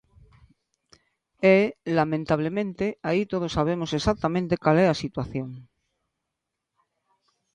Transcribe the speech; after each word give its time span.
E, 1.55 1.57
lamentablemente, 1.97 2.85
aí 3.09 3.21
todos 3.33 3.51
sabemos 3.57 3.89
exactamente 3.99 4.55
cal 4.63 4.77
é 4.83 4.85
a 4.89 4.99
situación. 5.03 5.49